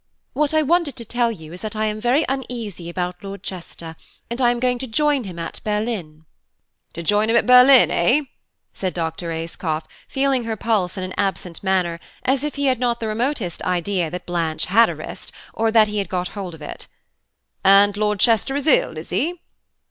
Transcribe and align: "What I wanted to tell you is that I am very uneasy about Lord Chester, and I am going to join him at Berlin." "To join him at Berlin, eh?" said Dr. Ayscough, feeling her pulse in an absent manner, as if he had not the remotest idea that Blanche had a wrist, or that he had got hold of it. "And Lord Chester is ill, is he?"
"What 0.33 0.51
I 0.55 0.63
wanted 0.63 0.95
to 0.95 1.05
tell 1.05 1.31
you 1.31 1.53
is 1.53 1.61
that 1.61 1.75
I 1.75 1.85
am 1.85 2.01
very 2.01 2.25
uneasy 2.27 2.89
about 2.89 3.23
Lord 3.23 3.43
Chester, 3.43 3.95
and 4.31 4.41
I 4.41 4.49
am 4.49 4.59
going 4.59 4.79
to 4.79 4.87
join 4.87 5.25
him 5.25 5.37
at 5.37 5.59
Berlin." 5.63 6.25
"To 6.93 7.03
join 7.03 7.29
him 7.29 7.35
at 7.35 7.45
Berlin, 7.45 7.91
eh?" 7.91 8.23
said 8.73 8.95
Dr. 8.95 9.31
Ayscough, 9.31 9.83
feeling 10.07 10.45
her 10.45 10.55
pulse 10.55 10.97
in 10.97 11.03
an 11.03 11.13
absent 11.17 11.61
manner, 11.63 11.99
as 12.23 12.43
if 12.43 12.55
he 12.55 12.65
had 12.65 12.79
not 12.79 12.99
the 12.99 13.07
remotest 13.07 13.61
idea 13.61 14.09
that 14.09 14.25
Blanche 14.25 14.65
had 14.65 14.89
a 14.89 14.95
wrist, 14.95 15.31
or 15.53 15.69
that 15.71 15.87
he 15.87 15.99
had 15.99 16.09
got 16.09 16.29
hold 16.29 16.55
of 16.55 16.63
it. 16.63 16.87
"And 17.63 17.95
Lord 17.95 18.19
Chester 18.19 18.55
is 18.55 18.65
ill, 18.65 18.97
is 18.97 19.11
he?" 19.11 19.37